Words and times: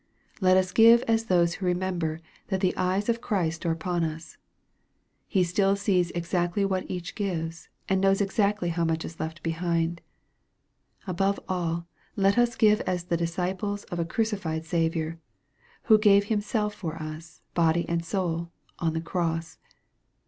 Let 0.39 0.57
us 0.57 0.71
give 0.71 1.03
as 1.03 1.25
those 1.25 1.53
who 1.53 1.65
remember 1.67 2.21
that 2.47 2.59
the 2.59 2.75
eyes 2.75 3.07
of 3.07 3.21
Christ 3.21 3.67
are 3.67 3.71
upon 3.71 4.03
as. 4.03 4.35
He 5.27 5.43
still 5.43 5.75
sees 5.75 6.09
exactly 6.15 6.65
what 6.65 6.89
each 6.89 7.13
gives, 7.13 7.69
and 7.87 8.01
knows 8.01 8.19
exactly 8.19 8.69
how 8.69 8.83
much 8.83 9.05
is 9.05 9.19
left 9.19 9.43
behind. 9.43 10.01
Above 11.05 11.39
all 11.47 11.85
let 12.15 12.35
us 12.35 12.55
give 12.55 12.81
as 12.81 13.03
the 13.03 13.15
disciples 13.15 13.83
of 13.91 13.99
a 13.99 14.05
crucified 14.05 14.65
Saviour, 14.65 15.19
who 15.83 15.99
gave 15.99 16.29
Himself 16.33 16.73
for 16.73 16.95
us, 16.95 17.43
body 17.53 17.87
and 17.87 18.03
soul, 18.03 18.49
on 18.79 18.93
the 18.93 19.01
cross. 19.01 19.59